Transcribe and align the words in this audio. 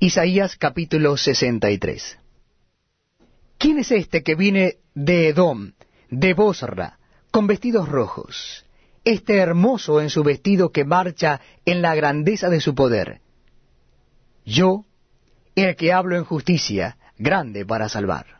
Isaías 0.00 0.54
capítulo 0.54 1.16
63 1.16 2.18
¿Quién 3.58 3.80
es 3.80 3.90
este 3.90 4.22
que 4.22 4.36
viene 4.36 4.76
de 4.94 5.30
Edom, 5.30 5.72
de 6.08 6.34
Bosra, 6.34 7.00
con 7.32 7.48
vestidos 7.48 7.88
rojos? 7.88 8.64
Este 9.02 9.38
hermoso 9.38 10.00
en 10.00 10.08
su 10.08 10.22
vestido 10.22 10.70
que 10.70 10.84
marcha 10.84 11.40
en 11.64 11.82
la 11.82 11.96
grandeza 11.96 12.48
de 12.48 12.60
su 12.60 12.76
poder. 12.76 13.22
Yo, 14.44 14.84
el 15.56 15.74
que 15.74 15.92
hablo 15.92 16.14
en 16.14 16.22
justicia, 16.22 16.96
grande 17.18 17.66
para 17.66 17.88
salvar. 17.88 18.38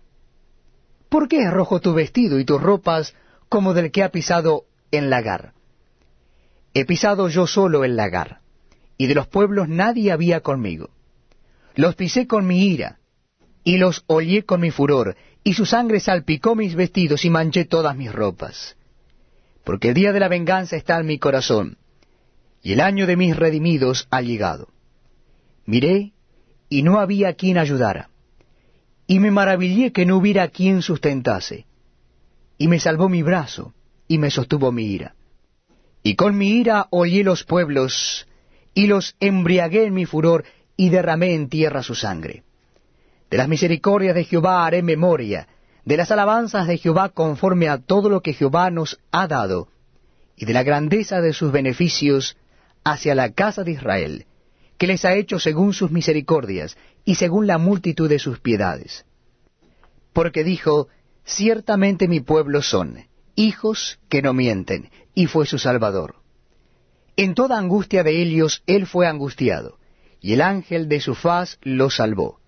¿Por 1.08 1.26
qué 1.26 1.42
es 1.42 1.50
rojo 1.50 1.80
tu 1.80 1.92
vestido 1.92 2.38
y 2.38 2.44
tus 2.44 2.62
ropas 2.62 3.16
como 3.48 3.74
del 3.74 3.90
que 3.90 4.04
ha 4.04 4.12
pisado 4.12 4.66
en 4.92 5.10
lagar? 5.10 5.54
He 6.72 6.84
pisado 6.84 7.28
yo 7.28 7.48
solo 7.48 7.82
el 7.82 7.96
lagar, 7.96 8.42
y 8.96 9.08
de 9.08 9.16
los 9.16 9.26
pueblos 9.26 9.68
nadie 9.68 10.12
había 10.12 10.38
conmigo. 10.38 10.90
Los 11.78 11.94
pisé 11.94 12.26
con 12.26 12.44
mi 12.44 12.66
ira, 12.70 12.98
y 13.62 13.78
los 13.78 14.02
hollé 14.08 14.42
con 14.42 14.60
mi 14.60 14.72
furor, 14.72 15.14
y 15.44 15.54
su 15.54 15.64
sangre 15.64 16.00
salpicó 16.00 16.56
mis 16.56 16.74
vestidos 16.74 17.24
y 17.24 17.30
manché 17.30 17.66
todas 17.66 17.96
mis 17.96 18.12
ropas. 18.12 18.76
Porque 19.62 19.90
el 19.90 19.94
día 19.94 20.12
de 20.12 20.18
la 20.18 20.26
venganza 20.26 20.74
está 20.74 20.98
en 20.98 21.06
mi 21.06 21.20
corazón, 21.20 21.78
y 22.64 22.72
el 22.72 22.80
año 22.80 23.06
de 23.06 23.16
mis 23.16 23.36
redimidos 23.36 24.08
ha 24.10 24.22
llegado. 24.22 24.72
Miré, 25.66 26.14
y 26.68 26.82
no 26.82 26.98
había 26.98 27.34
quien 27.34 27.58
ayudara, 27.58 28.10
y 29.06 29.20
me 29.20 29.30
maravillé 29.30 29.92
que 29.92 30.04
no 30.04 30.16
hubiera 30.16 30.48
quien 30.48 30.82
sustentase, 30.82 31.64
y 32.58 32.66
me 32.66 32.80
salvó 32.80 33.08
mi 33.08 33.22
brazo, 33.22 33.72
y 34.08 34.18
me 34.18 34.32
sostuvo 34.32 34.72
mi 34.72 34.86
ira. 34.86 35.14
Y 36.02 36.16
con 36.16 36.36
mi 36.36 36.48
ira 36.58 36.88
hollé 36.90 37.22
los 37.22 37.44
pueblos, 37.44 38.26
y 38.74 38.88
los 38.88 39.14
embriagué 39.20 39.84
en 39.84 39.94
mi 39.94 40.06
furor, 40.06 40.44
y 40.78 40.90
derramé 40.90 41.34
en 41.34 41.48
tierra 41.48 41.82
su 41.82 41.96
sangre. 41.96 42.44
De 43.28 43.36
las 43.36 43.48
misericordias 43.48 44.14
de 44.14 44.24
Jehová 44.24 44.64
haré 44.64 44.80
memoria, 44.82 45.48
de 45.84 45.96
las 45.96 46.12
alabanzas 46.12 46.68
de 46.68 46.78
Jehová 46.78 47.08
conforme 47.08 47.68
a 47.68 47.78
todo 47.78 48.08
lo 48.08 48.22
que 48.22 48.32
Jehová 48.32 48.70
nos 48.70 49.00
ha 49.10 49.26
dado, 49.26 49.68
y 50.36 50.46
de 50.46 50.52
la 50.52 50.62
grandeza 50.62 51.20
de 51.20 51.32
sus 51.32 51.50
beneficios 51.50 52.36
hacia 52.84 53.16
la 53.16 53.32
casa 53.32 53.64
de 53.64 53.72
Israel, 53.72 54.26
que 54.78 54.86
les 54.86 55.04
ha 55.04 55.14
hecho 55.14 55.40
según 55.40 55.74
sus 55.74 55.90
misericordias 55.90 56.76
y 57.04 57.16
según 57.16 57.48
la 57.48 57.58
multitud 57.58 58.08
de 58.08 58.20
sus 58.20 58.38
piedades. 58.38 59.04
Porque 60.12 60.44
dijo, 60.44 60.86
ciertamente 61.24 62.06
mi 62.06 62.20
pueblo 62.20 62.62
son, 62.62 63.08
hijos 63.34 63.98
que 64.08 64.22
no 64.22 64.32
mienten, 64.32 64.90
y 65.12 65.26
fue 65.26 65.44
su 65.44 65.58
Salvador. 65.58 66.14
En 67.16 67.34
toda 67.34 67.58
angustia 67.58 68.04
de 68.04 68.22
ellos 68.22 68.62
él 68.66 68.86
fue 68.86 69.08
angustiado, 69.08 69.78
y 70.20 70.32
el 70.32 70.40
ángel 70.40 70.88
de 70.88 71.00
su 71.00 71.14
faz 71.14 71.58
los 71.62 71.96
salvó. 71.96 72.38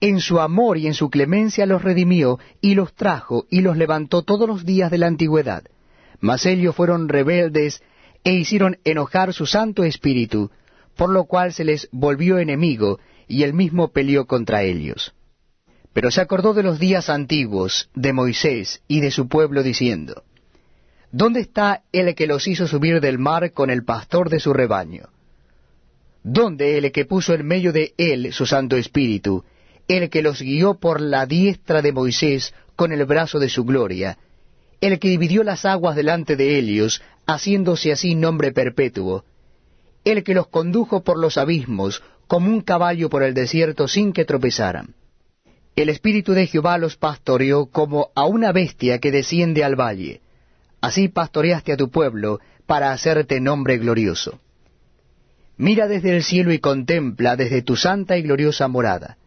En 0.00 0.20
su 0.20 0.40
amor 0.40 0.78
y 0.78 0.86
en 0.86 0.94
su 0.94 1.10
clemencia 1.10 1.64
los 1.64 1.82
redimió, 1.82 2.38
y 2.60 2.74
los 2.74 2.92
trajo, 2.92 3.46
y 3.50 3.60
los 3.60 3.76
levantó 3.76 4.22
todos 4.22 4.48
los 4.48 4.64
días 4.64 4.90
de 4.90 4.98
la 4.98 5.06
antigüedad. 5.06 5.62
Mas 6.20 6.44
ellos 6.46 6.74
fueron 6.74 7.08
rebeldes, 7.08 7.82
e 8.24 8.32
hicieron 8.32 8.78
enojar 8.84 9.32
su 9.32 9.46
Santo 9.46 9.84
Espíritu, 9.84 10.50
por 10.96 11.10
lo 11.10 11.24
cual 11.24 11.52
se 11.52 11.64
les 11.64 11.88
volvió 11.92 12.38
enemigo, 12.38 12.98
y 13.28 13.44
él 13.44 13.54
mismo 13.54 13.92
peleó 13.92 14.26
contra 14.26 14.62
ellos. 14.62 15.14
Pero 15.92 16.10
se 16.10 16.20
acordó 16.20 16.54
de 16.54 16.62
los 16.62 16.78
días 16.78 17.08
antiguos, 17.08 17.88
de 17.94 18.12
Moisés 18.12 18.82
y 18.88 19.00
de 19.00 19.10
su 19.10 19.28
pueblo, 19.28 19.62
diciendo, 19.62 20.24
¿Dónde 21.12 21.40
está 21.40 21.82
el 21.92 22.14
que 22.14 22.26
los 22.26 22.48
hizo 22.48 22.66
subir 22.66 23.00
del 23.00 23.18
mar 23.18 23.52
con 23.52 23.68
el 23.68 23.84
pastor 23.84 24.30
de 24.30 24.40
su 24.40 24.52
rebaño? 24.52 25.11
¿Dónde 26.22 26.78
el 26.78 26.92
que 26.92 27.04
puso 27.04 27.34
en 27.34 27.46
medio 27.46 27.72
de 27.72 27.94
él 27.96 28.32
su 28.32 28.46
Santo 28.46 28.76
Espíritu, 28.76 29.44
el 29.88 30.08
que 30.08 30.22
los 30.22 30.40
guió 30.40 30.74
por 30.74 31.00
la 31.00 31.26
diestra 31.26 31.82
de 31.82 31.92
Moisés 31.92 32.54
con 32.76 32.92
el 32.92 33.04
brazo 33.04 33.38
de 33.38 33.48
su 33.48 33.64
gloria, 33.64 34.18
el 34.80 34.98
que 34.98 35.08
dividió 35.08 35.42
las 35.42 35.64
aguas 35.64 35.96
delante 35.96 36.36
de 36.36 36.58
ellos, 36.58 37.02
haciéndose 37.26 37.92
así 37.92 38.14
nombre 38.14 38.52
perpetuo, 38.52 39.24
el 40.04 40.24
que 40.24 40.34
los 40.34 40.48
condujo 40.48 41.02
por 41.02 41.18
los 41.18 41.38
abismos, 41.38 42.02
como 42.26 42.48
un 42.48 42.60
caballo 42.60 43.10
por 43.10 43.22
el 43.22 43.34
desierto 43.34 43.88
sin 43.88 44.12
que 44.12 44.24
tropezaran. 44.24 44.94
El 45.74 45.88
Espíritu 45.88 46.32
de 46.32 46.46
Jehová 46.46 46.78
los 46.78 46.96
pastoreó 46.96 47.66
como 47.66 48.10
a 48.14 48.26
una 48.26 48.52
bestia 48.52 48.98
que 48.98 49.10
desciende 49.10 49.64
al 49.64 49.74
valle. 49.74 50.20
Así 50.80 51.08
pastoreaste 51.08 51.72
a 51.72 51.76
tu 51.76 51.90
pueblo 51.90 52.40
para 52.66 52.92
hacerte 52.92 53.40
nombre 53.40 53.78
glorioso. 53.78 54.40
Mira 55.56 55.86
desde 55.86 56.16
el 56.16 56.22
cielo 56.22 56.52
y 56.52 56.58
contempla 56.58 57.36
desde 57.36 57.62
tu 57.62 57.76
santa 57.76 58.16
y 58.16 58.22
gloriosa 58.22 58.68
morada. 58.68 59.18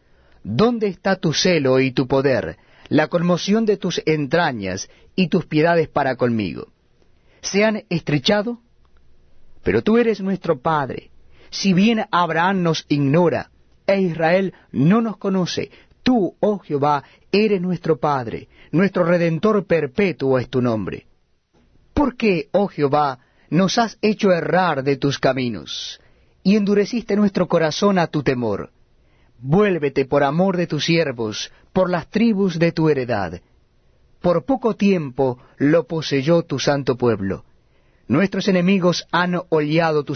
¿Dónde 0.43 0.87
está 0.87 1.15
tu 1.15 1.33
celo 1.33 1.79
y 1.79 1.91
tu 1.91 2.07
poder, 2.07 2.57
la 2.89 3.07
conmoción 3.07 3.65
de 3.65 3.77
tus 3.77 4.01
entrañas 4.05 4.89
y 5.15 5.29
tus 5.29 5.45
piedades 5.45 5.87
para 5.87 6.15
conmigo? 6.15 6.67
¿Se 7.41 7.63
han 7.63 7.83
estrechado? 7.89 8.59
Pero 9.63 9.81
tú 9.81 9.97
eres 9.97 10.21
nuestro 10.21 10.59
Padre. 10.59 11.09
Si 11.49 11.73
bien 11.73 12.05
Abraham 12.11 12.63
nos 12.63 12.85
ignora, 12.89 13.49
e 13.87 14.01
Israel 14.01 14.53
no 14.71 15.01
nos 15.01 15.17
conoce, 15.17 15.71
tú, 16.03 16.35
oh 16.39 16.59
Jehová, 16.59 17.03
eres 17.31 17.61
nuestro 17.61 17.97
Padre, 17.97 18.47
nuestro 18.71 19.03
Redentor 19.03 19.65
perpetuo 19.65 20.39
es 20.39 20.49
tu 20.49 20.61
nombre. 20.61 21.07
¿Por 21.93 22.17
qué, 22.17 22.49
oh 22.51 22.67
Jehová, 22.67 23.19
nos 23.49 23.77
has 23.77 23.97
hecho 24.01 24.31
errar 24.31 24.83
de 24.83 24.97
tus 24.97 25.19
caminos? 25.19 25.99
Y 26.45 26.57
endureciste 26.57 27.15
nuestro 27.15 27.47
corazón 27.47 27.97
a 27.97 28.05
tu 28.05 28.21
temor. 28.21 28.69
Vuélvete 29.39 30.05
por 30.05 30.23
amor 30.23 30.57
de 30.57 30.67
tus 30.67 30.85
siervos, 30.85 31.51
por 31.73 31.89
las 31.89 32.07
tribus 32.11 32.59
de 32.59 32.71
tu 32.71 32.87
heredad. 32.87 33.41
Por 34.21 34.45
poco 34.45 34.75
tiempo 34.75 35.39
lo 35.57 35.87
poseyó 35.87 36.43
tu 36.43 36.59
santo 36.59 36.97
pueblo. 36.97 37.45
Nuestros 38.07 38.47
enemigos 38.47 39.07
han 39.11 39.41
oleado 39.49 40.03
tus 40.03 40.13